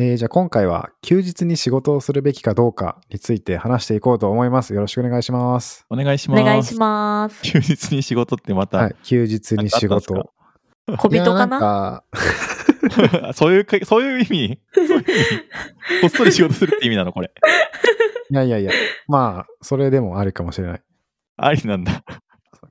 [0.00, 4.72] えーじゃあ今回は休日に仕事をするべきかどうかについて話していこうと思います。
[4.72, 5.86] よろしくお願いします。
[5.90, 6.40] お願いします。
[6.40, 7.42] お願いします。
[7.42, 10.30] 休日に仕事ってまた、はい、休日に仕事。
[10.98, 11.58] 小人かな？
[11.58, 12.04] か
[13.34, 14.60] そういうか、そういう意味？
[14.72, 15.04] そういう意味？
[16.02, 17.12] こっそり仕事するって意味なの？
[17.12, 17.32] これ。
[18.30, 18.72] いやいやいや、
[19.08, 20.82] まあ、それでもあるかもしれない。
[21.38, 22.04] ありなんだ。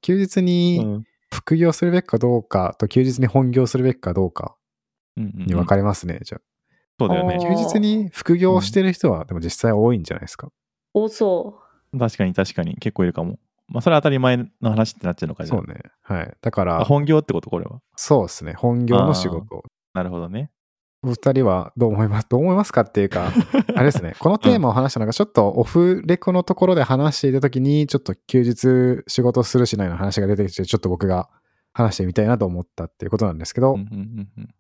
[0.02, 1.04] 休日うにん
[1.34, 4.56] 副業するべきかどうかと休日に本業するべきかどうか
[5.18, 6.40] うんうんに分かれますね、じゃ
[7.00, 7.38] そうだよね。
[7.40, 10.50] 休日に副業をしてる人は、でも実際多いんじゃないですか？
[10.94, 11.60] 多そ
[11.98, 13.40] 確かに確かに結構いるかも。
[13.68, 15.82] まあそれは当たり前の話ってなっちゃうのかじゃあそうね。
[16.02, 16.34] はい。
[16.42, 17.50] だから、あ本業ってこと？
[17.50, 17.82] これは。
[17.96, 18.54] そうですね。
[18.54, 19.64] 本業の仕事。
[19.94, 20.50] なるほどね。
[21.04, 22.28] お二人はどう思います？
[22.30, 23.32] どう思いますかっていうか、
[23.76, 24.16] あれですね。
[24.20, 31.30] このテーマを話したのが、ちょっとオフレコのところで話していたときに、ちょっと休日仕事するしないの話が出てきて、ちょっと僕が
[31.74, 33.78] 話してみたいなと思ったっていうことなんですけど、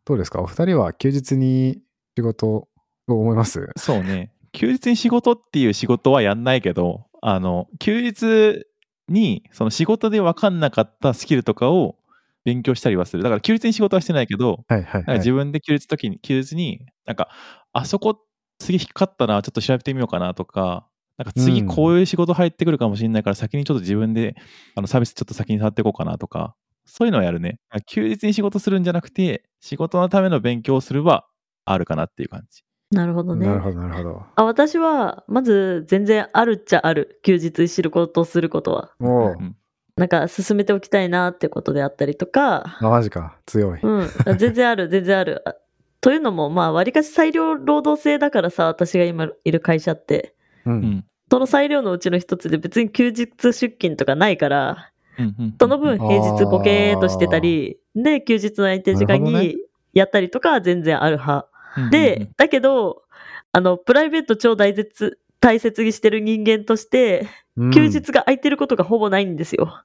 [0.05, 0.41] どうですか？
[0.41, 1.81] お二人は休日に
[2.17, 2.67] 仕事
[3.07, 3.67] どう思います？
[3.77, 4.31] そうね。
[4.53, 8.65] 休日に仕事っていう仕事はやんないけど、あの、休日
[9.07, 11.95] にその仕事で分かんなかったスキルとかを
[12.43, 13.21] 勉強したりはする。
[13.21, 15.17] だから休日に仕事はしてないけど、はいはい、はい。
[15.19, 17.29] 自分で休日時に、休日に、なんか、
[17.71, 18.19] あそこ
[18.57, 20.87] 次引っかかったな、ちょっと調べてみようかなとか、
[21.19, 24.35] なんか次うんこういう仕事入ってくるかもしれないから、先にちょっと自分で
[24.75, 27.59] あのサービスちょっと先に触っていこうかなとか、そういうのをやるね。
[27.85, 31.25] 休日に仕事するんじゃなくて、仕事のための勉強をするは
[31.71, 32.63] あるかなっていう感じ。
[32.91, 32.95] う。
[32.95, 33.47] なるほどね。
[33.47, 34.23] なるほど、なるほど。
[34.35, 37.19] あ私は、まず全然あるっちゃある。
[37.23, 38.91] 休日に知ることをすることは。
[38.99, 39.55] もう、うん
[39.97, 43.35] なんか進めておきたいなってことであったりとか、あ、マジか。
[43.47, 43.79] 強い。
[43.81, 44.37] うん。
[44.37, 45.41] 全然ある、 全然ある。
[45.43, 45.55] あ
[46.01, 50.35] というのも、まあ、割かし裁量労働制だからさ、私が今いる会社って。
[50.65, 50.71] う。
[50.71, 59.57] うんんその裁量のうちの一つで別に休日出勤とかないから、うんうんその分平日ボケーっとしてたり、で、休日の空いてる時間に
[59.93, 61.49] やったりとかは全然ある派。
[61.77, 63.03] うんうんで、だけど、
[63.51, 69.81] あの、プライベート超大切、大切にしてる人間として、うん休日が空いてることがほぼないんですよ。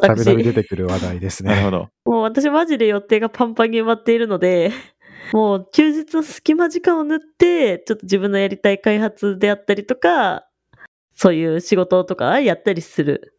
[0.00, 0.24] た び私。
[0.24, 1.50] たび出てくる話題ですね。
[1.50, 1.88] なるほど。
[2.06, 4.70] もう私マジで予定がパンパンに埋まっているので、
[5.32, 10.46] もう休日の隙間時間を縫って、ちょっと自分のやりたい開発であったりとか、
[11.14, 13.34] そういう仕事とかやったりする。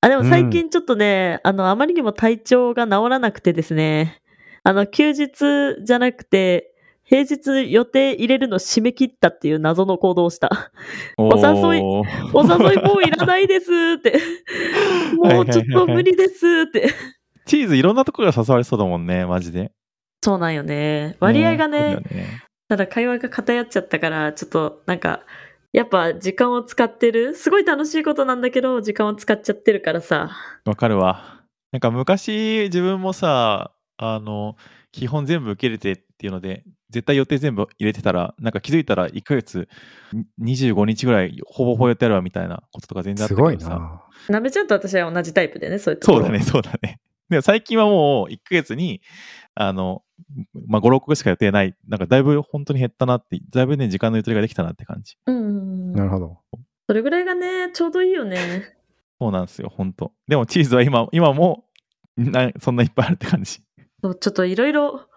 [0.00, 4.20] あ、でも最近ちょっとね、あの、あまりにも体調が治らなくてですね、
[4.62, 6.67] あの、休日じゃなくて、
[7.08, 10.70] 平日予定入れるの締め切ったっていう謎の行動をした。
[11.16, 11.82] お誘い
[12.34, 14.20] お誘いもういらないですって。
[15.16, 16.90] もうちょっと無理ですって。
[17.46, 19.72] チーズいろんなところが誘われそうだもんね、マジで。
[20.22, 21.16] そうなんよね。
[21.18, 25.22] 割合がね、ねただ会話が偏っちゃったから、ちょっとなんか、
[25.72, 27.34] やっぱ時間を使ってる？
[27.34, 30.30] すごい楽しいことなんだけど、時間を使っちゃってるからさ。
[30.66, 31.42] わかるわ。
[31.72, 34.56] なんか昔自分もさ、あの、
[34.92, 39.68] 基本全部受け入れてっていうので、絶対予定全部入れてたら、なんか気づいたら1ヶ月
[40.38, 43.78] に25日ぐらいほぼほぼ予定あるわみたいなこととか全然あっすごいたけどさ。
[44.28, 44.34] な。
[44.34, 46.24] なべちゃんと私は同じタイプでね、そういうところ。
[46.24, 47.00] そうだね、そうだね。
[47.28, 49.02] でも最近はもう1ヶ月に、
[49.54, 50.02] あの、
[50.66, 51.74] まあ、5、6個しか予定ない。
[51.86, 55.16] なんかだいぶ本当に減ったなって、だいぶね、時間のゆとりができたなって感じ。
[55.26, 55.92] うん。
[55.92, 56.38] なるほど。
[56.86, 58.74] それぐらいがね、ちょうどいいよね。
[59.20, 61.64] そうなんですよ、本当でもチーズは今、今も
[62.16, 63.60] な、そんないっぱいあるって感じ。
[64.02, 65.08] そうちょっといろいろ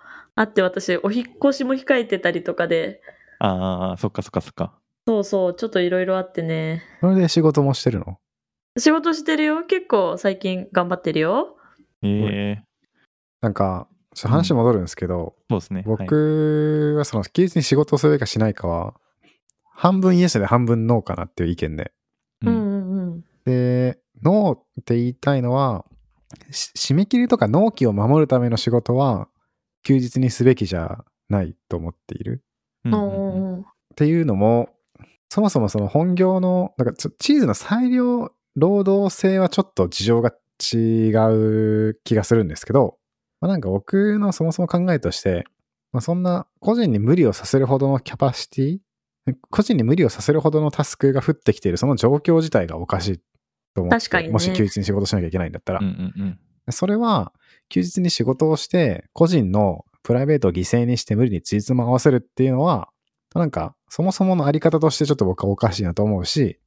[0.41, 2.99] あって、私、お引っ越しも控えてたりとかで、
[3.37, 4.73] ああ、そっかそっかそっか。
[5.07, 6.81] そうそう、ちょっといろいろあってね。
[6.99, 8.17] それで仕事もしてるの？
[8.79, 9.63] 仕事してるよ。
[9.65, 11.57] 結構最近頑張ってるよ。
[12.01, 12.63] ええ
[13.41, 15.81] なんか、話戻るんですけど、そうですね。
[15.81, 18.95] はい僕はその休日に仕事をするかしないかは、
[19.75, 21.91] 半分イエスで半分ノーかなっていう意見で。
[22.41, 23.23] うんうんうんうん。
[23.45, 25.85] で、ノーって言いたいのは、
[26.49, 29.27] し締め切りとか納期を守るための仕事は、
[29.83, 32.43] 休日にすべきじゃないと思っている。
[32.85, 33.63] っ
[33.95, 34.69] ていうのも、
[35.29, 40.31] そもそもその本業の、なんかチーズの裁量労働性はちょっと事情が
[40.61, 42.97] 違う気がするんですけど、
[43.39, 45.45] まあ、なんか僕のそもそも考えとして、
[45.93, 48.79] まあ、そんな個人に無理をさせるほどのキャパシティ
[49.49, 53.17] 個人に無理をさせるほどのタスクが降ってきているその状況自体がおかしい
[53.73, 54.33] と思って、確かにね。
[54.33, 56.39] もし休日に仕事しなきゃいけないんだったら、うんうんうん
[56.69, 57.33] それは
[57.69, 62.89] 休日に仕事をして個人のプライベートを犠牲にして無理につじつま合わせるっていうのは
[63.39, 66.59] なんか、そもそものあり方としてちょっと僕はおかしいなと思うし、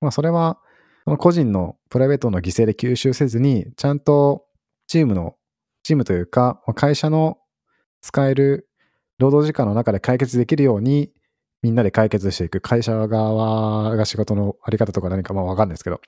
[0.00, 0.58] まあそれは、
[1.04, 4.44] その個人のプライベートの犠牲で吸収せずに、ちゃんと
[4.86, 5.36] チームの、
[5.82, 7.38] チームというか、会社の
[8.02, 8.68] 使える
[9.18, 11.10] 労働時間の中で解決できるように、
[11.62, 16.00] みんなで解決していく会社側が仕事のあり方とか何かまあわかんないですけど、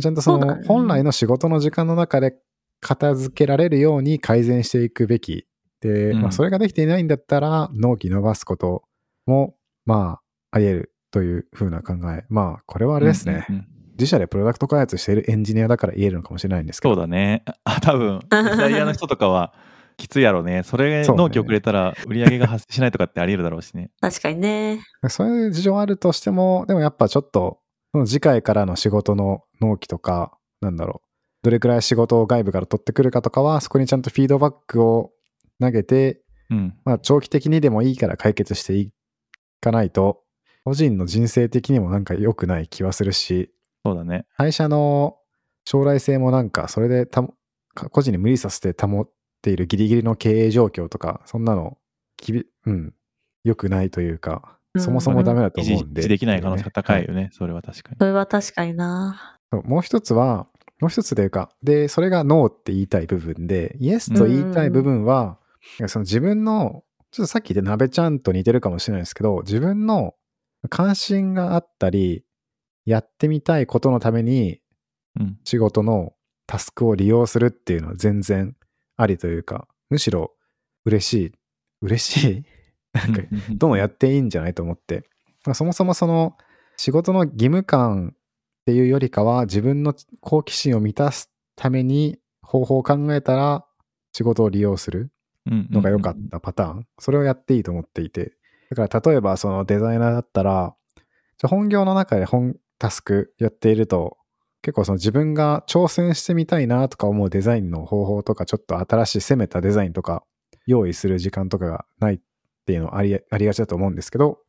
[0.00, 2.34] ちゃんとその本来の仕事の時間の中で
[2.80, 5.46] 片付けられるように改善していくべき。
[5.80, 8.82] で、うんまあそれができていないんだったら、納期伸ばすこと
[9.26, 9.54] も、
[9.84, 10.20] ま
[10.52, 12.24] あ、あり得るという風な考え。
[12.28, 13.46] まあ、これはあれですね。
[13.48, 16.94] うんうんうん自社でプロダクト開発しているエンジニアだから言えるのかもしれないんですけど。
[16.94, 17.42] そうだね。
[17.64, 19.52] あ、多分、デザイナーの人とかは
[19.96, 20.62] きついやろうね。
[20.62, 23.90] それ納期遅れたら売り上げが発生しないとかってあり得るだろうしね。
[24.00, 24.80] 確かにね。
[25.08, 27.58] そういう事情あるとしても、でもやっぱちょっと、
[27.90, 31.07] その次回からの仕事の納期とか、なんだろう、
[31.48, 35.12] どれくらい仕事を外部から取ってくるかとかは、そこにちゃんとフィードバックを
[35.58, 36.76] 投げて、うん。
[36.84, 38.90] まあ長期的にでもいいから解決してい
[39.62, 40.20] かないと、
[40.64, 43.50] 個人の人生的にもなんか良くない気はするし、
[43.82, 44.26] そうだね。
[44.36, 45.16] 会社の
[45.64, 47.26] 将来性もなんかそれでた
[47.74, 49.10] 個人に無理させて保っ
[49.40, 51.78] ているギリギリの経営状況とか、そんなの、
[52.18, 52.92] きび、うん、
[53.42, 56.02] 良くないというか、うんそもそもダメだと思うんで。
[56.02, 57.30] 維持できない可能性が高いはよね。
[57.32, 57.96] それは確かに。
[57.98, 59.38] それは確かにな。
[59.64, 60.46] もう一つは、
[60.80, 65.38] もう一つというか、で、それがノーって言いたい部分で、イエスと言いたい部分は、
[65.86, 70.14] その自分の、ちょっとさっき言った鍋ちゃんと似てるかもしれないですけど、自分の
[70.68, 72.24] 関心があったり、
[72.84, 74.60] やってみたいことのために
[75.18, 75.38] うん。
[75.44, 76.12] 仕事の
[76.46, 78.54] タスクを利用するっていうのは全然
[78.96, 80.32] ありというか、むしろ
[80.84, 81.32] 嬉しい。
[81.82, 82.44] 嬉しい？
[82.92, 85.04] なんか、どんどんやっていいんじゃないと思って。
[85.44, 86.36] まあそもそもその
[86.76, 88.14] 仕事の義務感
[88.68, 93.64] っていうよりかは自分の好奇心を満たすために方法を考えたら
[94.12, 95.10] 仕事を利用する
[95.46, 96.86] のが良かったパターン。
[96.98, 98.34] それをやっていいと思っていて。
[98.68, 104.18] だから例えばそのデザイナーだったら、じゃあ本業の中で本タスクやっていると
[104.60, 110.24] 結構その自分が挑戦してみたいなとか思うデザインの方法とかちょっと新しい攻めたデザインとか
[110.66, 112.18] 用意する時間とかがないっ
[112.66, 114.40] ていうのありありがちだと思うんですけど、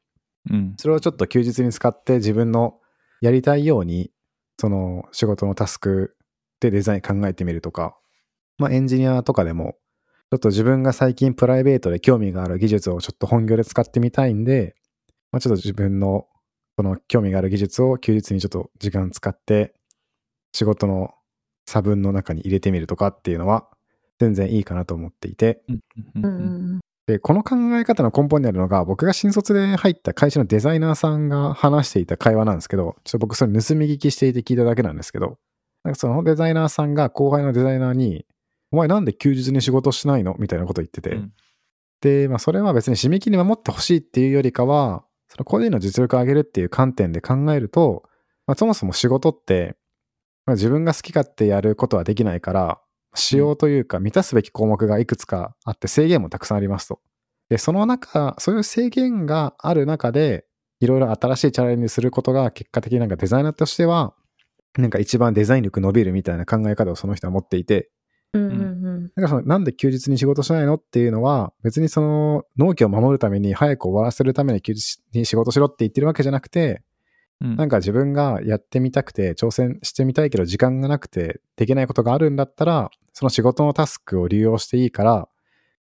[0.49, 0.73] うん。
[0.77, 2.78] それをちょっと休日に使って自分の
[3.21, 4.11] やりたいように、
[4.59, 6.15] その仕事のタスク
[6.59, 7.97] でデザイン考えてみるとか、
[8.57, 9.75] まあエンジニアとかでも、
[10.31, 14.75] ちょっと自分が最近プライベートで興味がある技術をちょっと本業で使ってみたいんで、
[15.31, 16.27] まあちょっと自分の
[16.79, 19.73] その興味がある技術を休日にちょっと時間使って
[20.53, 21.13] 仕事の
[21.65, 23.67] 差分の中に入れてみるとかっていうのは
[24.17, 25.79] 全然いいかなと思っていて、うん
[26.15, 26.29] うんう
[26.77, 35.39] んで、この考え方の根本にあるのが、僕が新卒で入った会社のデザイナーさんが話していた会話なんですけど、ちょっと僕それ盗み聞きしていて聞いただけなんですけど、
[35.83, 38.27] なんかそのデザイナーさんが後輩のデザイナーに、
[38.71, 41.33] お前なんで休日に仕事しないのみたいなこと言ってて、うん。
[42.01, 48.03] で、まあそれは別に締め切り守ってほしいっていうよりかは、その個人の実力を上げるっていう観点で考えると、
[48.45, 49.75] まあ、そもそも仕事って、
[50.45, 52.79] まあ、自分が好き勝手やることはできないから、
[53.15, 56.99] 仕様というか満たすべき項目がいくつかあって制限もたくさんありますと。
[57.49, 60.45] で、その中、そういう制限がある中で、
[60.79, 64.13] いろいろ新しいチャレンジすることが結果的になんかデザイナーとしては、
[64.77, 67.89] なんか一番デザイン力伸びるみたいな考え方をその人は持っていて、
[68.33, 76.83] うんうんうんだからそのなんで休日に仕事しないのっていうのは、別にその納期を守るために早く終わらせるために休日に仕事しろって言ってるわけじゃなくて、
[77.41, 85.29] うんなんか自分がやってみたくて、挑戦してみたいけど時間がなくてできないことがあるんだったら、その仕事のタスクを利用していいから、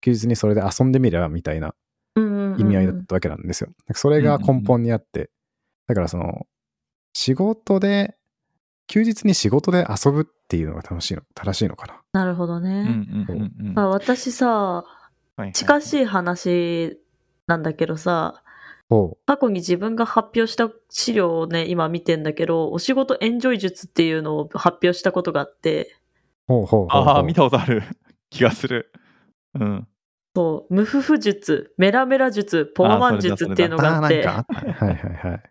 [0.00, 1.74] 休日にそれで遊んでみればみたいな
[2.14, 3.70] 意味合いだったわけなんですよ。
[3.94, 5.30] それが根本にあって、
[5.86, 6.46] だからその、
[7.12, 8.16] 仕事で、
[8.88, 12.02] 休日に仕事で遊ぶっていうのが楽しいの、正しいのかな。
[12.12, 12.70] なるほどね。
[12.70, 14.84] うんうんうんうんまあ、私さ、
[15.52, 17.00] 近しい話
[17.46, 18.42] なんだけどさ、
[18.88, 25.96] ほ過去に自分が発表した資料をね、今見てんだけど、お仕事エンジョイ術っていうのを発表したことがあって、
[26.48, 26.52] う。
[26.52, 27.14] ほうほうほうほう。
[27.14, 27.82] ああ、見たことある
[28.30, 28.92] 気がする。
[29.58, 29.88] うん。
[30.36, 34.72] そう、無夫婦術、メラメラ術、ポワマン術っていうのがあって、あーなんかあったね。
[34.72, 35.42] はいはいはい。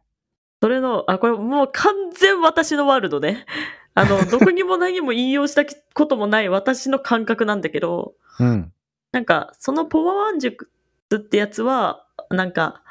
[0.61, 3.45] それの、あ、これもう完全私のワールドね。
[3.95, 8.71] あの、どこにも何も引用したこともない私の感覚なんだけど、うん。
[9.11, 10.67] なんか、そのポワワン術
[11.15, 12.83] ってやつは、なんか、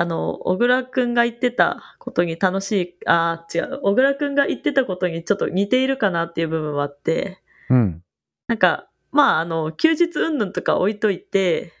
[0.00, 8.02] あの、小倉くんが言ってたことに楽しい、あー、違う、小倉くんが言ってたことにちょっと似ているかなっていう部分はあって、うん。
[8.46, 11.74] なんか、まあ、あの、休日云々とか置いといて、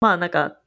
[0.00, 0.58] まあ、なんか、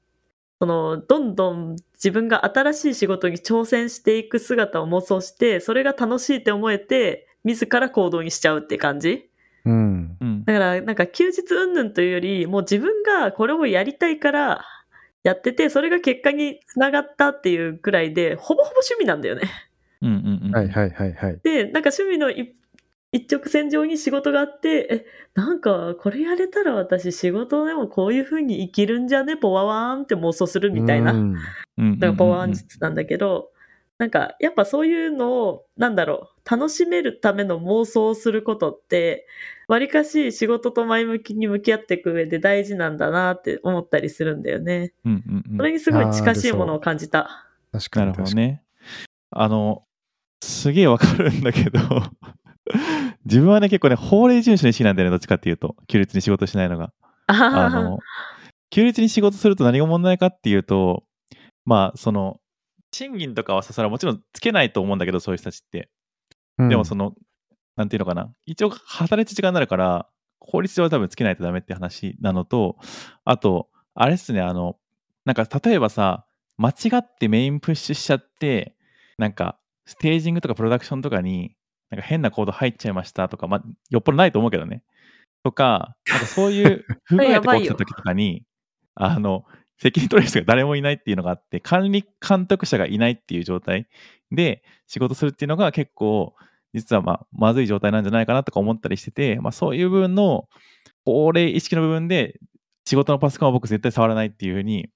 [0.61, 9.29] その、どんどん自分が新しい仕事に挑戦していく姿を妄想して、それが楽しいって思えて、自ら行動にしちゃうって感じ
[9.65, 10.17] うん。
[10.21, 10.45] うん。
[10.45, 14.65] だから、なんか休日云々というより、もう自分がこれをやりたいから、
[15.23, 19.43] やってて、それが結果につながったっていうくらいで、ほぼほぼ趣味なんだよね。
[20.01, 20.51] うんうんうん。
[20.55, 21.39] はいはいはいはい。
[21.43, 22.53] で、なんか趣味の一
[23.15, 29.37] 一直線上に仕事があって、え、なんかこれやれたら私仕事でもこういう風に生きるんじゃね？
[29.37, 31.11] ポワワーンって妄想するみたいな。
[31.13, 31.43] うんうんうんうんうん
[31.99, 33.51] なんかパワーン術なんだけど、
[33.97, 39.27] なんかやっぱそういうのを、なんだろう、楽しめるための妄想をすることって、
[39.67, 44.93] わりかし仕事と前向きに向き合っていく上で大事なんだなって思ったりするんだよね。
[45.05, 47.47] うんうんうんそれにすごい近しいものを感じた。
[47.71, 48.23] 確かなるほ。
[48.23, 48.63] どね。
[49.31, 49.83] あの、
[50.41, 51.79] すげえわかるんだけど、
[53.25, 56.91] 自分はね、結構ね、法令遵守の意識なんだよね、どっちかっていうと、休日に仕事しないのが。
[57.27, 57.99] ああの、
[58.69, 61.03] 休日に仕事すると何が問題かっていうと、
[61.65, 62.39] まあ、その、
[62.93, 65.89] 賃金とかはさ、それはもちろんつけないと思うんだけど、そういう人たちって。
[66.59, 67.13] うんでもその、
[67.75, 68.31] なんていうのかな。
[68.45, 70.07] 一応、働いてる時間になるから、
[70.39, 72.77] 法律上は多分つけないとダメって話なのと、
[73.25, 74.77] あと、あれっすね、あの、
[75.25, 76.25] なんか例えばさ、
[76.57, 78.75] 間違ってメインプッシュしちゃって、
[79.17, 81.55] なんか、ステージングとかプロダクションとかに、
[81.89, 84.83] なんか変なコード入っちゃいましたとか、まあ、よっぽどないと思うけどね。
[85.43, 88.43] とか、なんかそういう不具合とか起きた時とかに、
[88.95, 89.45] あの、
[89.79, 93.87] 責任取れる人が誰もいないっていうのがあって、管理監督者がいないっていう状態
[94.31, 96.35] で仕事するっていうのが結構、
[96.73, 100.47] 実はまあ、まずい状態なんじゃないかなとか思ったりしてて、まあそういう部分の、
[101.05, 102.39] 法令意識の部分で、
[102.85, 104.89] 仕事のパソコンは僕絶対触らないっていうふうに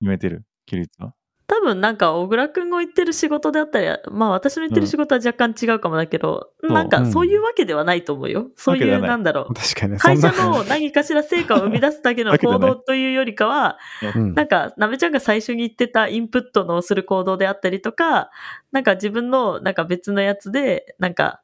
[0.00, 1.14] 決めてる、規律は。
[1.60, 8.50] 多分なんか小倉くんが言ってる仕事であったり、まあ私の言ってる仕事は若干違うかもだけど、うんなんかそういうわけではないと思うよ。
[8.56, 9.54] そういうなんだろう。
[9.54, 10.18] 確かに会。
[10.18, 13.78] 社の何かしら成果を生み出すだけの行動というよりかは、
[14.14, 18.30] うんなんか、なべちゃんが最初に言ってたインプットのする行動であったりとか、
[18.72, 21.42] なんか自分のなんか別のやつで、なんか、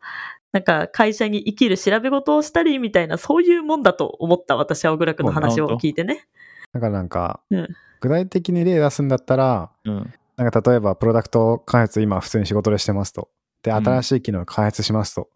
[0.52, 6.26] なんか会社に生きる調べ事をしたりみたいな、そういうもんだと思った私は小倉くんの話を聞いてね。
[6.72, 7.68] だからなんか、うん
[7.98, 10.12] 具体的に例出すんだったら、うん。
[10.36, 13.30] なんか例えばプロダクト開発今普通に仕事でしてますと。
[13.62, 15.28] で、うん新しい機能を開発しますと。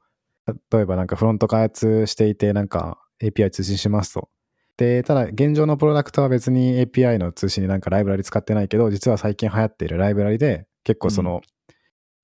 [0.71, 4.29] 例えばなんかフロント開発していてなんか API 通信しますと。
[4.77, 11.41] で、ただ現状のプロダクトは別に API の通信になんかライブラリ使ってないけど、実は最近流行っているライブラリで結構その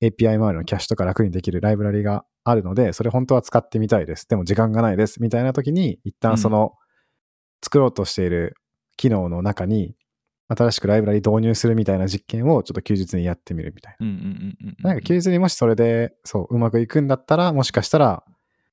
[0.02, 4.28] API 周りのキャッシュとか楽にできるライブラリがあるので、それ本当は使ってみたいです。
[4.28, 5.22] でも時間がないです。
[5.22, 6.72] みたいな時に一旦その
[7.62, 8.54] 作ろうとしている
[8.96, 9.94] 機能の中に
[10.48, 14.06] 新しくライブラリ導入するみたいな実験をちょっと休日にやってみるみたいな。
[14.06, 14.76] うんうんうんうん。
[14.80, 18.22] なんか休日にもしそれで、そう、うまくいくんだったら、もしかしたら、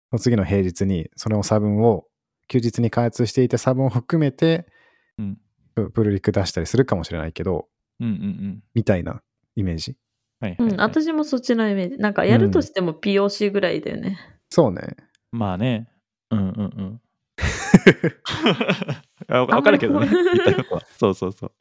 [0.09, 2.05] その次の平日に、その差分を、
[2.47, 4.67] 休日に開発していた差分を含めて、
[5.17, 5.37] うん
[5.75, 7.67] ププルリク出したりするかもしれないけど、
[7.99, 8.63] うんうんうん。
[8.75, 9.23] みたいな
[9.55, 9.97] イメージ。
[10.41, 11.97] うん、はいはいはい私もそっちのイメージ。
[11.97, 14.19] なんかやるとしても POC ぐらいだよね。
[14.51, 14.95] そうね。
[15.31, 15.89] まあね。
[16.29, 17.01] うんうんうん。
[19.29, 20.07] あわわかるけどね。
[20.07, 20.81] 言いたいことは。
[20.99, 21.51] そうそうそう。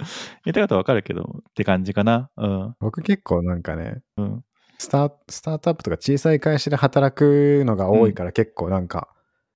[0.45, 2.31] 言いたいことはわかるけど、って感じかな。
[2.37, 2.75] うん。
[2.81, 4.45] 僕結構なんかね、うん。
[4.79, 9.09] スタースタートアップとか小さい会社で働くのが多いから結構なんか、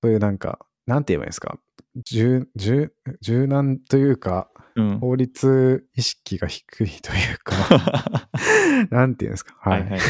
[0.02, 1.58] そういうなんか、なんて言えばいいんですか？
[2.04, 2.92] 柔柔
[3.22, 4.98] 柔軟というか、うん。
[5.00, 7.54] 法律意識が低いというか、
[8.90, 9.54] なんて言うんですか？
[9.58, 9.80] はい。
[9.80, 10.06] はいはいは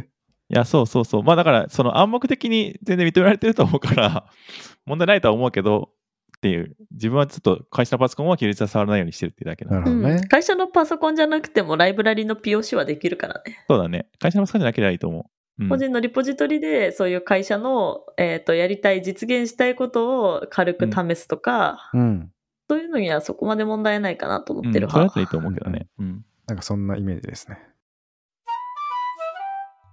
[0.00, 0.08] い。
[0.48, 1.22] いや、そうそうそう。
[1.22, 4.26] まあだから、その暗黙的に全然認められてると思うから、
[4.86, 5.90] 問題ないとは思うけど、
[6.36, 10.28] っていう、自分はちょっと会社のパソコンは休日は触らないようにしてるっていうだけなのなるほどねうん。
[10.28, 13.64] 会社のパソコンじゃなくてもライブラリの POC はできるからね。
[13.68, 14.06] そうだね。
[14.18, 15.22] 会社のパソコンじゃなければいいと思う。
[15.22, 15.26] うん
[15.70, 22.30] 個人のリポジトリでそういう会社の、えっ、と、やりたい、実現したいことを軽く試すとか、うん。
[22.68, 24.92] そういうのにはそこまで問題ないかなと思うん、ってる派。
[24.94, 25.88] それだといいと思うけどね。
[25.98, 26.24] うん。
[26.46, 27.58] なんかそんなイメージですね。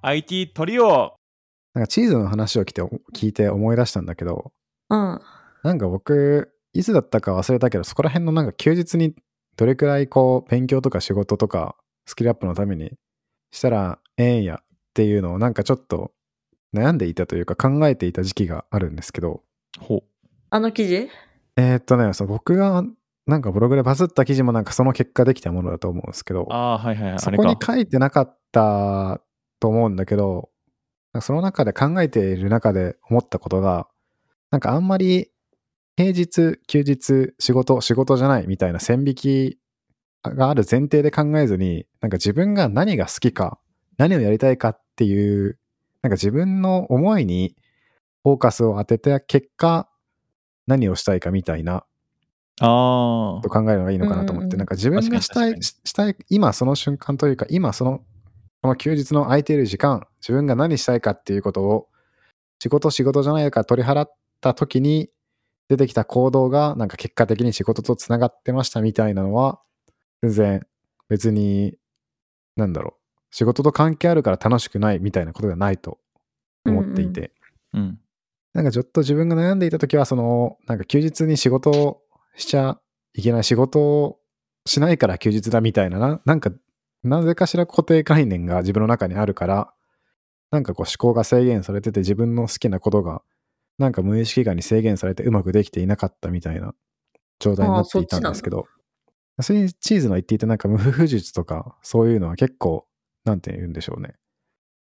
[0.05, 1.13] IT トリオ
[1.73, 2.81] なんかチーズの話を聞いて
[3.15, 4.51] 聞いて思い出したんだけど、
[4.89, 5.21] うん。
[5.63, 9.15] なんか僕、いつだったか忘れたけど、そこら辺のなんか休日に
[9.55, 12.91] どれくらいこう、勉強とか仕事とか、スキルアップのために
[13.51, 16.11] したらええんやっていうのをなんかちょっと
[16.75, 19.41] 悩んでいたというか考えていた時期があるんですけど、
[19.79, 20.03] ほう。
[20.49, 21.09] あの記事
[21.55, 22.83] えーっとね、そう僕が
[23.25, 27.19] なんかブログでバズった記事もなんかその結果できたものだと思うんですけど、ああ、はいはいはい。
[27.19, 27.31] そ。
[27.31, 29.21] こに書いてなかった
[29.63, 30.49] と思うんだけど、
[31.21, 33.87] その中で考えている中で思ったことが、
[34.51, 35.31] なんかあんまり
[35.95, 39.59] 平日、休日、仕事、仕事じゃないみたいな線引き
[40.21, 43.57] がある前提で考えずに、なんか自分が何が好きか、
[43.97, 45.57] 何をやりたいかっていう、
[46.01, 47.55] なんか自分の思いに
[48.23, 49.87] フォーカスを当てた結果、
[50.67, 51.85] 何をしたいかみたいな
[52.59, 58.01] あと考えるのがいいのかなと思って、うんうんなんか自分がしたい、したい、今その瞬間というか、今その、
[58.63, 61.89] この休日の空いている時間、自分が何したいかっていうことを、
[62.59, 65.09] 仕事仕事じゃないか取り払った時に
[65.67, 69.59] 出てきた行動が、なんか結果的に仕事とつながってましたみたいなのは、
[70.21, 70.67] 全然
[71.09, 71.75] 別に、
[72.55, 75.99] なんだろう、仕事と関係あるから楽しくないみたいなことがないと
[76.65, 77.33] 思っていて、
[77.73, 77.99] うん。
[78.53, 82.01] なんかちょっと自分が悩んでいた時は、その、なんか休日に仕事を
[82.37, 82.79] しちゃ
[83.13, 84.19] いけない仕事を
[84.65, 86.49] しないから休日だみたいなな、なんか、
[87.03, 89.73] なぜかしら固定概念が自分の中にあるから、
[90.51, 93.21] なんかこう思考が制限されてて自分の好きなことが、
[93.77, 96.75] なんか無意識下に制限されてうまくできていなかったみたいな
[97.39, 98.67] 状態になっていたんですけど、
[99.41, 102.85] それにチーズの言っていたなんか無夫婦術とか、そういうのは結構、
[103.25, 104.13] なんて言うんでしょうね。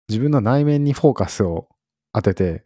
[0.09, 1.69] 自分の内面にフォーカスを
[2.13, 2.65] 当てて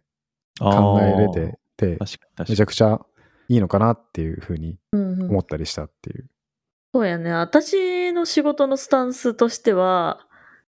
[0.58, 1.98] 考えれてて、
[2.38, 3.00] めにちゃくちゃ
[3.48, 6.28] いいのかなっていうふうに思ったりしたっていう。
[6.94, 7.32] そうやね。
[7.32, 10.26] 私の仕事のスタンスとしては、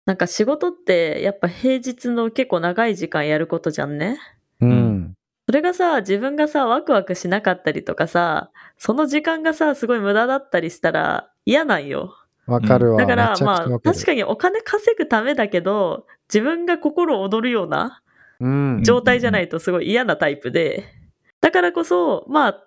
[0.05, 4.19] なんか仕事ってやっぱ平日の結構長い時間やることじゃんね。
[4.61, 4.69] うん。
[4.69, 5.13] ん
[5.47, 12.15] それがさ、自分がさ、ワクワクしなかったりとかさ、その時間がさ、すごい無駄だったりしたら嫌なんよ。
[12.45, 12.99] わかるわ。
[12.99, 18.01] だからまあ、確かにお金稼ぐためだけど、自分が心躍るような
[18.39, 18.83] うん。
[18.83, 20.85] 状態じゃないとすごい嫌なタイプで、
[21.41, 22.63] だからこそ、まあ、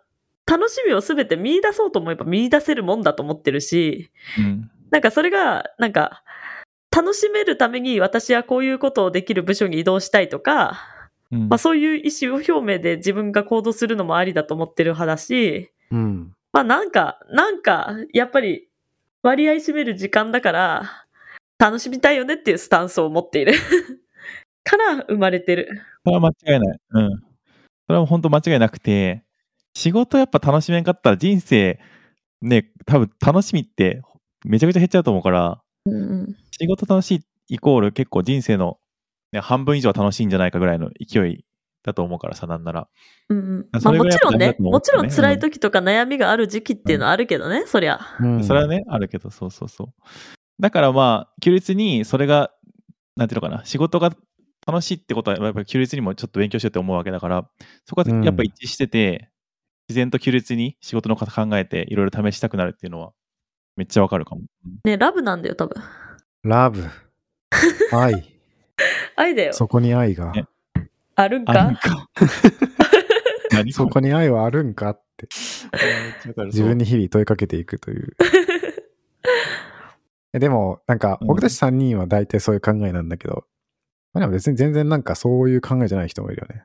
[0.47, 4.71] 楽しみをすべて見出そうと思えば見出せるもんだと思ってるし、うん。
[4.91, 6.23] なんかそれが、なんか、
[6.97, 10.79] 楽しめるために私はこういうことをできる部署に移動したいとか、
[11.33, 16.33] うんまあそういう意思表明で自分が行動するのもありだと思ってる派だし、うん。
[16.53, 18.69] まあなんか、なんか、やっぱり
[19.23, 21.07] 割合占める時間だから、
[21.59, 23.55] 楽しみたいよねっていうスタンスを持っている。
[24.65, 25.83] から生まれてる。
[26.05, 26.79] それは間違いない。
[26.91, 27.11] うん。
[27.19, 29.26] それは本当間違いなくて、
[29.77, 31.79] 仕事やっぱ楽しめんかったら人生、
[32.41, 34.01] ね、多分楽しみって
[34.43, 38.79] めちゃくちゃ減っちゃうと思うから、うんうん仕事楽しいイコール結構人生の、
[39.33, 41.45] ね、半分以上は楽しいんじゃないかぐらいの勢い
[41.85, 42.89] だと思うからさ、なんなら。
[43.29, 48.01] うんうんあまあもちろんね、もちろんね辛い時とか悩みがある時期っていうのはあるけどね、そりゃ。
[48.19, 49.89] うんそれはね、あるけど、そうそうそう。
[50.59, 52.51] だからまあ、休日にそれが、
[53.17, 54.17] なんていうのかな、仕事が
[54.67, 57.47] 楽しいってことは、やっぱり休日にもちょっと勉強しようって思うわけだから、
[57.85, 59.29] そこはやっぱ一致してて、
[59.89, 63.13] 自然と休日に仕事のこと考えて、いろいろ試したくなるっていうのは、
[63.77, 64.43] めっちゃわかるかも。
[64.85, 65.83] ね、ラブなんだよ、多分。
[66.43, 66.85] ラブ。
[67.93, 68.39] 愛。
[69.17, 69.53] 愛だよ。
[69.53, 70.33] そこに愛が。
[70.33, 70.47] ね
[71.15, 72.09] あるんあ、なんか？
[73.73, 75.71] そこに愛はあるんかって自
[76.47, 78.15] 自分に日々問いかけていくという。
[80.35, 83.47] えでも、なんか、うん僕たち3人は大体そういう考えなんだけど、
[84.13, 86.65] まあ、でも別に全然なんかそういう考えじゃない人もいるよね。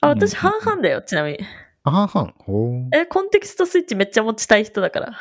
[0.00, 1.38] あ、私うん半々だよ、ちなみに。
[1.84, 2.34] あはんはん。
[2.38, 2.96] ほう。
[2.96, 5.12] え、コンテキストスイッチめっちゃ持ちたい人だから。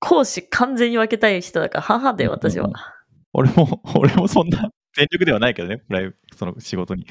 [0.00, 2.72] 講師完全に分けたい人だから、半々だよ、私はうん。
[3.32, 7.06] 俺も、 俺もそんな全力ではないけどね、プライその仕事に。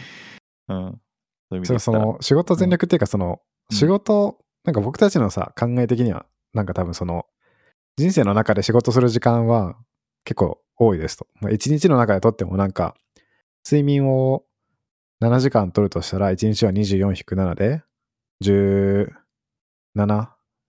[0.70, 0.76] うん。
[0.76, 7.26] そういう意味でその仕事全力っていうか、そのうん仕事、なんか僕たちのさ、考え的には、なんか多分その、
[7.98, 9.76] 人生の中で仕事する時間は
[10.24, 11.28] 結構多いですと。
[11.42, 12.96] まあ、1日の中でとってもなんか、
[13.70, 14.46] 睡眠を
[15.22, 17.84] 7時間取るとしたら、1日は24-7で、
[18.42, 19.10] 17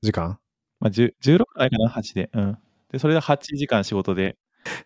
[0.03, 0.39] 時間？
[0.81, 2.31] まあ、10 16くらいかな、8で。
[2.33, 2.59] うん。
[2.93, 4.37] で、それで8時間仕事で、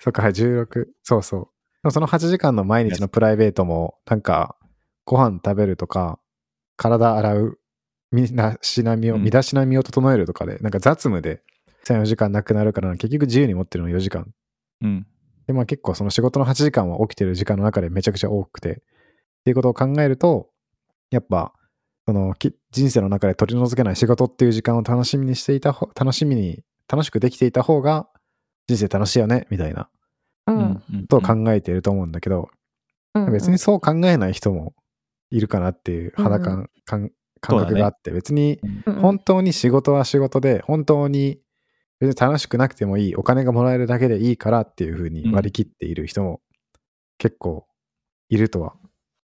[0.01, 0.87] そっか、はい、16。
[1.03, 1.51] そうそ
[1.85, 1.91] う。
[1.91, 4.57] その8時間の毎日のプライベートも、なんか、
[5.05, 6.19] ご飯食べるとか、
[6.77, 7.59] 体洗う、
[8.13, 11.43] 身だしなみを、うん身だしなみを整えるとかで、なんか雑務で
[11.85, 14.33] 3、4時間なくなるから、結局自由に持ってるの4時間。
[14.83, 15.07] うん。
[15.47, 18.75] で、まあ結構その仕事の8時間は起きてる時間の中でめちゃくちゃ多くて、っ
[19.45, 20.51] ていうことを考えると、
[21.11, 21.53] やっぱ、
[22.07, 28.09] そのき人生の中で取り除けない仕事っていう時間を楽しみにしていた方、楽しみに、楽しくできていた方が
[28.67, 29.89] 人生楽しいよね、みたいな。
[30.47, 30.53] う。
[30.53, 32.49] うんとを考えていると思うんだけど、
[33.15, 34.75] うん別にそう考えない人も
[35.31, 37.11] いるかなっていう肌感,、感
[37.41, 38.95] 感覚があって、別にうん。
[38.95, 41.39] 本当に仕事は仕事で、本当に
[42.01, 46.41] 別に楽しくなくてもいい、お金がもらえるだけでいいからっていうふうに割り切っている人も
[47.19, 47.67] 結構
[48.29, 48.75] いるとは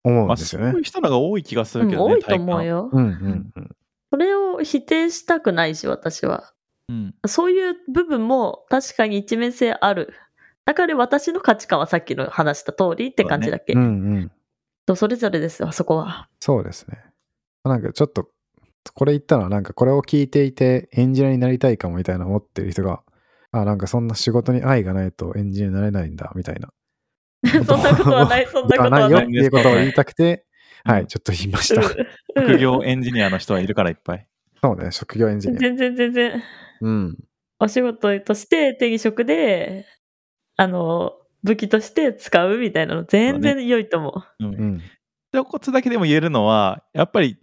[0.04, 0.84] 思うんまあ、ですよねそういう。
[0.84, 2.14] 人のが多い気がすうんるけどね。
[2.14, 2.90] 多いと思うよ。
[2.92, 3.76] うんうんうん。
[4.10, 6.52] それを否定したくないし、私は。
[6.88, 7.14] 体感。
[7.26, 10.14] そういう部分も確かに一面性ある。
[10.64, 13.74] だから私の価値観はさっきの話した通りって感じだけ。
[13.74, 13.84] うんう
[14.20, 14.32] ん。
[14.86, 16.28] とそれぞれですよ、あそこは。
[16.40, 16.98] そうですね。
[17.64, 18.28] なんかちょっと、
[18.94, 23.02] これ言ったのはなんかこれを聞いていてエンジニアになりたいかもみたいな思ってる人が、
[23.52, 26.70] あ、なんかそんな仕事に愛がないとエンジニアになれないんだみたいな。
[27.66, 29.22] そんなことはない、 そんなことはないよっ。
[29.22, 30.44] ていうことを言いたくて、
[30.84, 31.80] うんはい、ちょっと言いました。
[31.80, 32.06] うん
[32.38, 34.26] 副業エンジニアの人はいるからいっぱい。
[34.62, 35.58] そうね、職業エンジニア。
[35.58, 36.42] 全然全然。
[36.80, 37.18] うん。
[37.58, 39.86] お仕事として手に職で、
[40.56, 44.44] あの、武器として使うみたいなの全然良いと思う。
[44.44, 44.82] うんうん。
[45.32, 47.38] 一言だけでも言えるのは、やっぱり、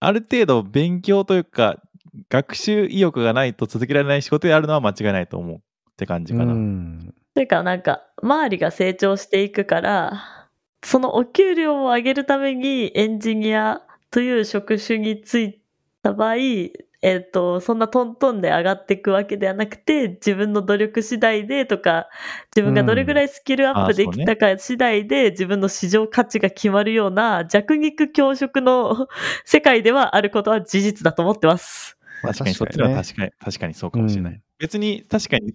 [0.00, 1.80] ある程度勉強というか、
[2.28, 5.56] 学習意欲がないと続けられない仕事であるのは間違いないと思う。
[5.56, 5.60] っ
[5.96, 6.52] て感じうかな。
[6.52, 7.14] ん。
[7.34, 10.48] というか、なんか、周りが成長していくから、
[10.84, 15.60] そのお給料を上げるためにエンジニアという職種に就い
[16.02, 22.08] た場合、えっ、と、そんなトントンで上がっていくわけではなくて、自分の努力次第でとか、
[22.54, 29.08] 自分がどれぐらいスキルアップできたか次第で自分の市場価値が決まるような弱肉強食の
[29.44, 31.98] 世界ではあることは事実だと思ってます。
[32.22, 34.32] 確かにそっちは確かに、確かにそうかもしれない。
[34.34, 35.52] うん別に確かに、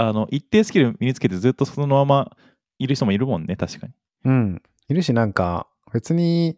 [0.00, 2.36] あの、一定スキル身につけてずっとそのまま
[2.78, 3.92] いる人もいるもんね、確かに。
[4.24, 4.62] うん。
[4.88, 6.56] いるし、なんか、別に、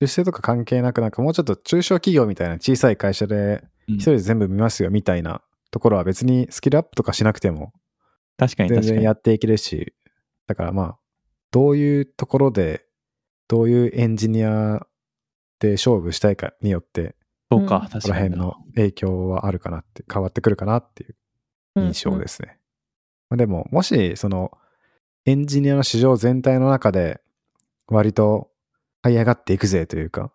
[0.00, 7.72] 出世とか関係なく、なんかもうちょっと中小企業みたいな小さい会社で、うん一人で全部見ますよみたいなところは別にスキルアップとかしなくても
[8.36, 8.98] 確かに全確かに。
[8.98, 9.92] 然やっていけるし、
[10.46, 10.98] だからまあ、
[11.50, 12.84] どういうところで、
[13.48, 14.86] どういうエンジニア
[15.58, 17.16] で勝負したいかによって、
[17.50, 18.36] うんそうか、そこら確かにな。
[18.36, 21.16] 辺の影響はあるかなって、変わってくるかなっていう
[21.76, 22.58] 印象ですね。
[23.32, 24.50] まあでも、もし、その、
[25.24, 27.22] エンジニアの市場全体の中で、
[27.86, 28.50] 割と
[29.02, 30.30] 這い上がっていくぜというか、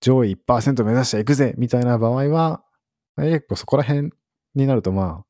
[0.00, 2.64] 上位1%目指していくぜみたいな場合は、
[3.18, 4.12] 結構そこら辺
[4.54, 5.26] になるとまあ、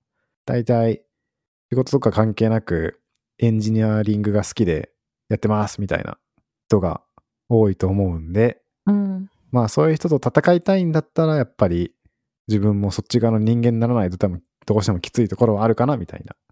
[0.47, 1.03] 大体
[1.71, 3.01] 仕事とか関係なく
[3.41, 4.93] エンジニアリングが好きで
[5.29, 6.19] やってますみたいな
[6.69, 7.01] 人が
[7.49, 9.29] 多いと思うんで、うん。
[9.51, 11.93] まあそういう人と戦いたいんだったらやっぱり
[12.47, 16.48] 自分もそっち側の人間にならないと多分どうしてもきついところはあるかなみたいなうん。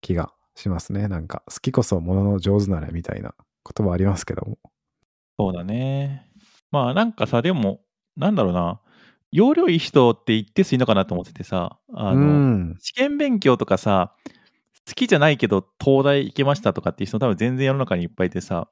[0.00, 1.08] 気がしますね。
[1.08, 3.34] なんか好きこそものの上手なれみたいな
[3.76, 4.58] 言葉ありますけども。
[5.38, 6.28] そうだね。
[6.70, 7.80] まあなんかさ、でも、
[8.16, 8.80] なんだろうな。
[9.32, 12.76] 容量いい人って一定数いるのかなと思っててさ、あうの、ん。
[12.80, 14.14] 試験勉強とかさ、
[14.88, 18.68] 好きじゃないけど東大行けましたとかっていう人多分全然世の中にいっぱいいてさ、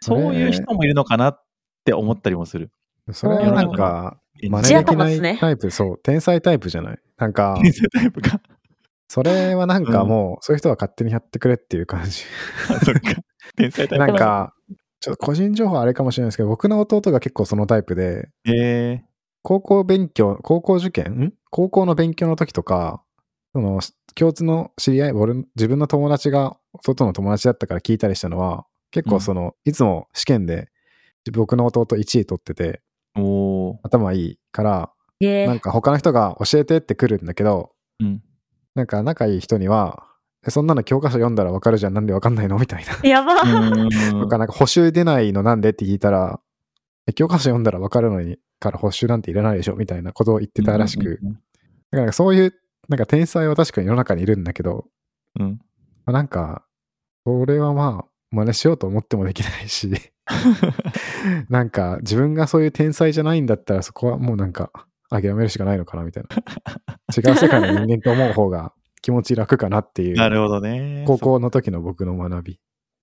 [0.00, 1.44] そういう人もいるのかなっ
[1.84, 2.70] て思ったりもする。
[3.10, 6.98] それはなんか真似できないタイプ、そう、天才タイプじゃない？
[7.16, 8.40] なんか、天才タイプか。
[9.08, 12.24] それはなんかもう、そういう人は勝手にやってくれっていう感じ。
[12.70, 13.00] あそっか。
[13.56, 14.54] 天才タイプなんか、
[15.00, 19.02] ちょっと個人情報あれかもしれないですけど、僕の弟が結構そのタイプで、え
[19.42, 21.12] 高校勉強、高校受験？
[21.12, 23.02] ん高校の勉強の時とか、
[23.54, 23.80] その、
[24.14, 30.68] 共通の知り合い、俺、自分の友達が弟の友達だったから聞いたりしたのは、結構その、いつも試験で、
[31.32, 32.82] 僕の弟1位取ってて。
[33.82, 38.22] 頭いいから、なんか他の人が教えてって来るんだけど、うん。
[38.74, 40.04] なんか仲いい人には、
[40.46, 42.58] えそんなの教科書読んだらわかるじゃん、なんでわかんないの？
[42.58, 43.08] みたいな。
[43.08, 46.40] やばとか、なんか補習出ないのなんでって聞いたら、
[47.06, 49.76] え教科書読んだらわかるのに、から補習なんていらないでしょ？
[49.76, 51.18] みたいなことを言ってたらしく。
[51.22, 51.38] うん
[51.90, 52.54] だからそういう、
[52.90, 54.84] なんか天才は確かに世の中にいるんだけど、
[55.40, 55.52] うんうん。
[56.04, 56.66] まあ、なんか、
[57.24, 59.90] それはまあ、真似しようと思ってもできないし、
[61.48, 64.70] なんか自分がそういう天才じゃないんだったらそこはもうなんか
[65.10, 66.28] 諦めるしかないのかなみたいな。
[67.16, 71.04] 違う世界の人間と思う方が気持ち楽かなっていう、なるほどね。
[71.06, 72.60] 高校の時の僕の学び。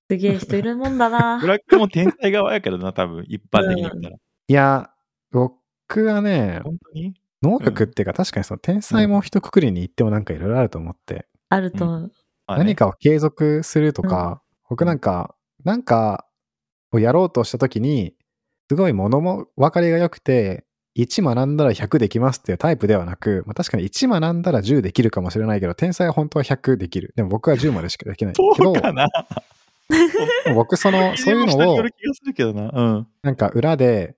[0.10, 1.48] すげえ人いるもんだな ブ。
[1.48, 4.10] ラックも天才側やけどな、多分、一般的に。
[4.48, 4.91] いや、
[5.32, 7.13] 僕はね、本当に？
[7.41, 12.12] 能力っていうか確かにその天才も一括りに言ってもなんかいろいろあると思って、あると思う。
[12.48, 16.28] 何かを継続するとか、僕なんか、なんか
[16.91, 18.15] をやろうとした時に、
[18.70, 27.13] すごい物も分かりが良くて、1学んだら100できますっていうタイプではなく、まあ、確かに1学んだら10できるかもしれないけど、天才は本当は100できる。
[27.15, 29.08] でも僕は10までしかできないけど、そうかな。
[30.55, 31.84] 僕その、そういうのを
[32.53, 32.71] な。
[32.73, 33.08] うん。
[33.23, 34.15] なんか裏で、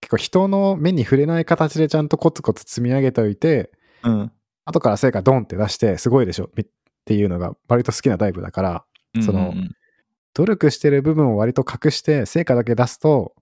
[0.00, 3.70] 結構人の目に触れない形でちゃんとコツコツ積み上げておいて、
[4.02, 4.32] うん。
[4.64, 6.64] 後から成果ドンって出して、すごいでしょっ
[7.04, 8.84] ていうのが割と好きなタイプだから、
[9.22, 9.54] その
[10.32, 13.34] 努力してる部分を割と隠して成果だけ出すと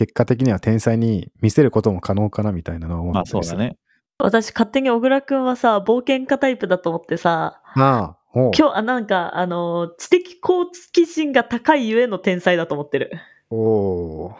[0.00, 3.76] 結果的には天才に見せることも可能かなみたいなのは思まあってそうだね。
[4.16, 13.10] 私勝手に小倉くんはさ、冒険家タイプだと思ってさ、ああ今日、あ、なんか、あの、知的好奇心が高いゆえの天才だと思ってる。
[13.50, 14.34] おー。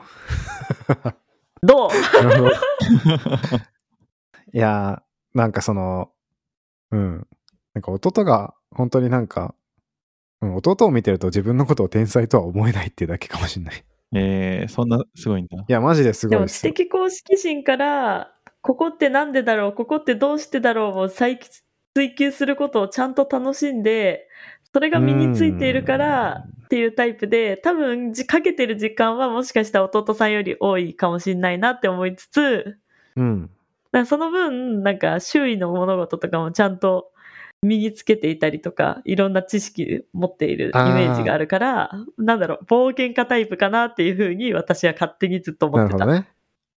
[1.63, 1.91] どう？
[4.55, 6.11] いやーなんかその
[6.91, 7.27] うん。
[7.75, 9.55] なんか弟が本当になんか、
[10.41, 15.65] うん、弟を見てると自分のことを天才とは思えないっていうだけかもしれないいえー、そんなすごいんだ。
[15.69, 16.71] やマジですごでいですよ。
[16.71, 21.39] も知的好奇心から、ここってなんでだろう、ここってどうしてだろうを再
[21.95, 24.29] 追求することをちゃんと楽しんで、
[24.73, 32.79] それが身についているからっていうタイプで、多分じかけてる時間はもしかしたら弟さんより多いかもしれないなって思いつつ、
[33.17, 33.43] うん。
[33.43, 33.53] だか
[33.93, 37.11] らその分、なんか周囲の物事とかもちゃんと
[37.63, 45.99] 身につけていたりとか、いろんな知識持っているイメージがあるから、なんだろう、冒険家タイプかなっていうふうに私は勝手にずっと思ってた。
[45.99, 46.29] なるほどね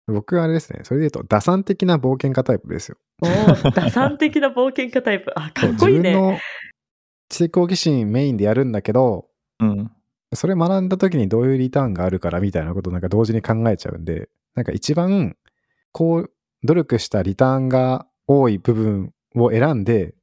[0.07, 2.97] 僕はあれですね、それで言うと、打算的な冒険家タイプですよ。
[3.21, 5.31] おー打算的な冒険家タイプ。
[5.35, 6.09] あ、かっこいいね。
[6.09, 6.37] 自分の
[7.29, 9.91] 知的好奇心メインでやるんだけど、うん。
[10.33, 15.37] それ学んだ時にどういうリターンがあるからみたいなことをなんか同時に考えちゃうんで、なんか一番、
[15.93, 16.31] こう、
[16.63, 20.15] 努力したリターンが多い部分を選んで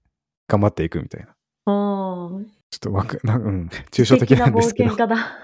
[0.51, 1.29] 頑張っていくみたいな。
[1.29, 2.41] ちょ
[2.77, 4.99] っとわく、 なうん、抽象的なんですけど素敵。
[4.99, 5.39] な冒険家だ。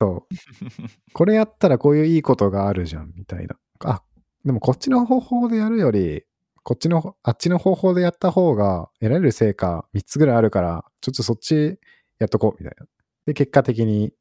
[0.00, 1.12] そう。
[1.12, 3.56] これやったらこういういいことがあるじゃん、みたいな。
[3.80, 4.02] あ、
[4.44, 6.24] でもこっちの方法でやるより、
[6.62, 11.78] こっちの、あっちの方法でやった方が得られる成果3つぐらいあるから、ちょっとそっち
[12.18, 12.86] やっとこう、みたいな。
[13.26, 14.12] で、結果的に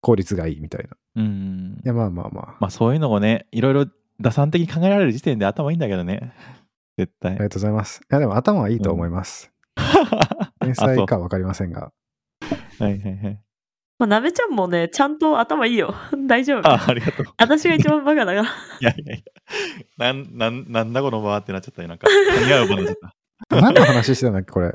[0.00, 0.96] 効率がいいみたいな。
[1.16, 1.86] うんい。
[1.86, 2.56] や、まあまあまあ。
[2.60, 3.86] まあそういうのもね、いろいろ
[4.20, 6.32] 打算的に考えられる時点で頭いいんだけどね。
[6.96, 7.40] 絶対あり。
[7.40, 8.00] がとうございます。
[8.02, 9.51] いや、でも頭はいいと思います。
[10.60, 11.92] 天 才あかわかりませんが。
[12.78, 13.40] はいはいはい。
[13.98, 15.94] まあ、なべちゃんもね、ちゃんと頭いいよ。
[16.26, 16.68] 大丈夫。
[16.68, 17.26] あ、ありがとう。
[17.38, 18.48] 私が一番バカだから。
[18.80, 19.32] いやいやいや。
[19.96, 21.88] なん、なん、なんだこの場ってなっちゃったよ。
[21.88, 22.08] なんか、
[22.44, 23.10] 似合う場になっちゃっ
[23.60, 24.72] 何の話してたんだっけ、これ。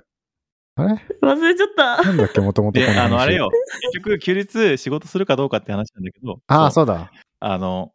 [0.76, 0.94] あれ？
[1.22, 2.04] 忘れちゃった。
[2.04, 2.80] なんだっけ、もともと。
[2.80, 3.50] あの、あれよ。
[3.92, 6.40] 結局、休日仕事するかどうかって話なんだけど。
[6.48, 7.12] ああ、そうだ。
[7.40, 7.92] あの、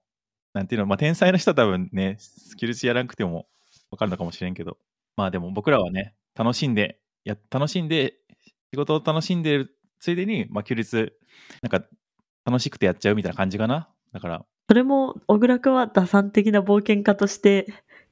[0.52, 2.18] なんていうの、まあ、天才の人は多分ね、
[2.58, 3.46] 休日やらなくても
[3.90, 4.76] わかるのかもしれんけど、
[5.16, 8.14] まあでも僕らはね、楽しんで、や、楽しんで、
[8.73, 11.12] 仕事を楽しんでるついでに、まあ、休日、
[11.62, 11.87] なんか、
[12.45, 13.88] 楽しくてやっちゃうみたいな感じかな。
[14.12, 17.66] だから、それも、小倉君は打算的な冒険家として、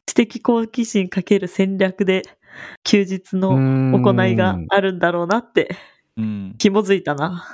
[0.06, 2.22] 知的好奇心かける戦略で、
[2.84, 3.50] 休日の
[3.92, 5.74] 行いがあるんだろうなって、
[6.16, 6.54] うん。
[6.58, 7.44] 紐づいたな。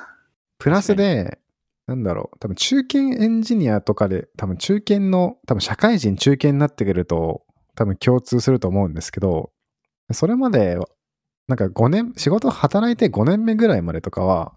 [0.58, 1.38] プラスで、
[1.86, 9.52] なんだろう、多分中堅エンジニアとかで、多分中堅の、多分社会人中堅になってくると、多分共通すると思うんですけど、
[10.12, 10.76] それまで、
[11.48, 14.54] なんか5年、仕事働いて5年目ぐらいまでとかは、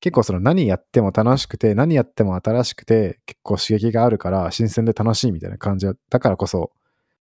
[0.00, 6.72] 結構その何やっても楽しくて、何やっても新しくて、結構刺激があるから、新鮮で楽しいみたいな感じだだからこそ、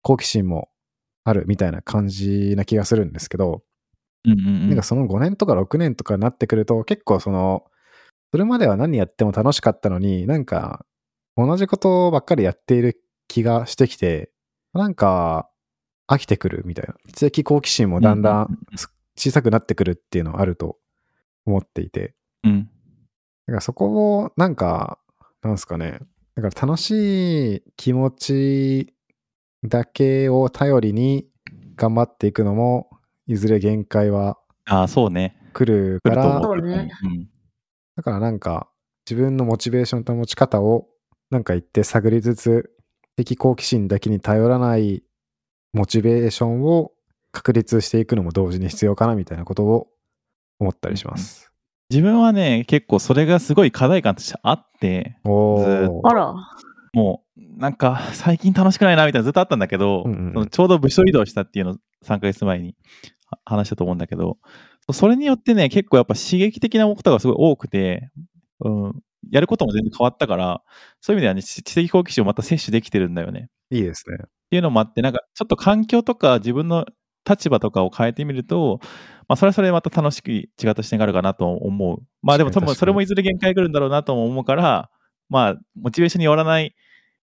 [0.03, 0.71] 好奇心も
[1.25, 3.63] あるみたいな感じな気がするんですけど、
[4.25, 4.69] うんうんうん。
[4.69, 7.65] なんかその5年とか6年とかになってくると、結構その、
[8.33, 10.85] それまでは何やっても楽しかったのに、なんか、
[11.37, 14.31] 同じことばっかりやっている気がしてきて、
[14.75, 15.51] なんか、
[16.09, 16.95] 飽きてくるみたいな。
[17.13, 18.59] 知的好奇心もだんだうん
[19.17, 20.79] 小さくなってくるっていうのはあると
[21.45, 22.15] 思っていて。
[22.45, 22.71] うん。
[23.47, 25.01] だからそこを、なんか、
[25.43, 25.99] なんですかね。
[26.37, 28.95] だから楽しい気持ち
[29.65, 31.27] だけを頼りに
[31.75, 32.89] 頑張っていくのも、
[33.27, 35.37] いずれ限界はああ、そうね。
[35.53, 36.41] 来るから。
[36.41, 37.29] そうねうん。
[37.97, 38.69] だからなんか
[39.09, 40.87] 自分のモチベーションと持ち方を
[41.31, 42.71] なんか言って探りつつ、
[43.17, 45.03] 敵好奇心だけに頼らない
[45.73, 46.93] モチベーションを
[47.33, 49.89] 確立していくのも同時に必要かなみたいなことを
[50.59, 51.53] 思ったりします。
[51.91, 56.35] 自分はね、結構それがすごい課題感としてあって、あら。
[56.93, 62.75] もう、なんか、最近楽しくないな、みたいなずっとあったんだけど、うんうんちょうど部署移動したっていうのを3ヶ月前に
[63.31, 64.39] は話したと思うんだけど、
[64.93, 68.11] それによってね、結構やっぱ刺激的なことがすごい多くて、
[68.61, 70.63] うん、やることも全然変わったから、
[71.01, 73.49] そういう意味ではね、知知的好奇心をまた摂取できてるんだよね。
[73.71, 74.19] いいですね。
[74.49, 76.87] っていうのもあって、なんかちょっと環境とか自分の
[77.29, 78.81] 立場とかを変えてみると、
[79.29, 81.99] まあそれはそれでまた楽しく違った視点があるかなと思う。
[82.23, 84.91] まあでも多分それもいずれ限界が来るんだろうなとも思うから、
[85.29, 86.75] まあモチベーションによらない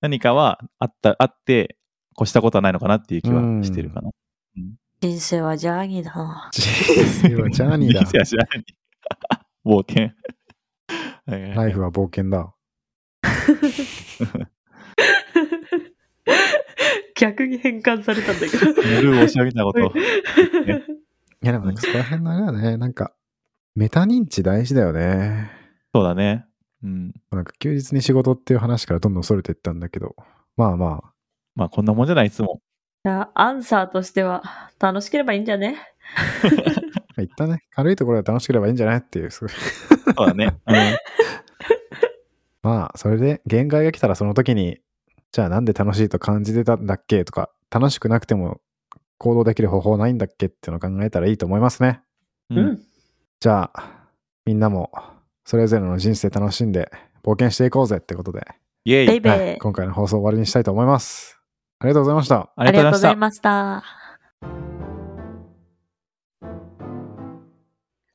[0.02, 1.79] 何かはあった、あって、
[2.20, 4.11] 越したことはないのかなっていう気はしてるかな。
[5.00, 6.50] 人生はジャーニーだな。
[6.52, 6.62] 人
[7.29, 8.11] 生はジャーニーだ人。
[8.12, 8.64] 生は知らない。
[9.64, 10.11] 冒険。
[11.26, 12.55] ライフは冒険だ。
[17.16, 18.66] 逆に変換されたんだけど。
[18.66, 19.92] ルー大島みたいなことを。
[19.96, 22.76] いやでもなんかそこら辺のあれだね。
[22.76, 23.12] なんか、
[23.74, 25.50] メタ認知大事だよね。
[25.94, 26.46] そうだね。
[26.83, 27.14] うん。
[27.31, 30.14] なんか休日に仕事っていう話からどんどん逸れていったんだけど。
[30.57, 31.12] まあまあ、
[31.55, 32.61] まあこんなもんじゃない、いつも。
[33.05, 35.76] じゃあ、アンサーとしては、楽しければいいんじゃね？
[37.18, 39.48] 一旦ね、軽いところで楽しければいいんじゃないっていう、そう
[40.16, 40.57] だね。
[40.66, 40.74] うん。
[42.62, 44.81] まあ、それで限界が来たらその時に、
[45.33, 48.61] じゃあなんで楽しいと感じてたんだっけとか、楽しくなくても
[49.19, 52.01] 行動できる方法ないんだっけっていうのを考えたらいいと思いますね。
[52.51, 52.55] う。
[52.55, 52.67] うん。
[52.73, 52.83] ん。
[53.41, 54.09] じゃあ、
[54.45, 54.91] みんなも
[55.45, 56.91] それぞれの人生楽しんで
[57.23, 58.47] 冒険していこうぜってことで、
[58.85, 59.21] イェイ。
[59.21, 61.41] はい今回の放送終わりにしたいと思います。
[61.79, 62.51] ありがとうございました。
[62.57, 63.53] ありがとうございました。
[63.55, 64.07] ました。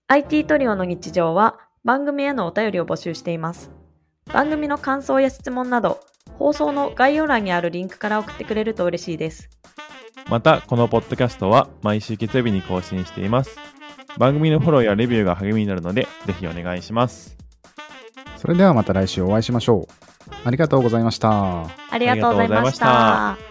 [0.07, 3.71] IT トリオの日常は番組へのお便りを募集しています。
[4.33, 6.01] 番組の感想や質問など、
[6.41, 9.47] 放送の概要欄にあるリンクから送ってくれると嬉しいです。
[10.27, 13.59] また、このポッドキャストは毎週月曜日に更新しています。
[14.17, 17.37] 番組のフォローやレビューが励みになるので、ぜひお願いします。
[18.37, 19.93] それではまた来週お会いしましょう。
[20.43, 21.67] ありがとうございました。
[21.91, 23.50] ありがとうございましあた。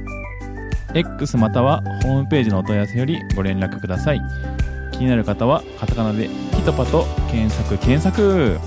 [0.93, 4.21] X またはホームページのお問い合わせよりご連絡ください。
[4.91, 8.59] 気になる方はカタカナでピトパと検索検索